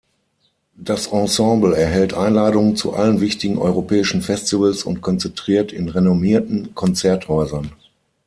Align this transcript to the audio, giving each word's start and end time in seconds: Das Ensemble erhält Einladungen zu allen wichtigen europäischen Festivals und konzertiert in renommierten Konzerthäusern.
Das 0.79 1.05
Ensemble 1.11 1.75
erhält 1.77 2.15
Einladungen 2.15 2.75
zu 2.75 2.93
allen 2.95 3.21
wichtigen 3.21 3.59
europäischen 3.59 4.23
Festivals 4.23 4.81
und 4.83 5.01
konzertiert 5.01 5.71
in 5.71 5.89
renommierten 5.89 6.73
Konzerthäusern. 6.73 7.71